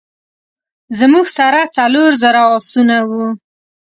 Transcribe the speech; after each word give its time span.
زموږ 0.99 1.25
سره 1.37 1.59
څلور 1.77 2.11
زره 2.21 2.41
آسونه 2.57 2.97
وه. 3.09 3.25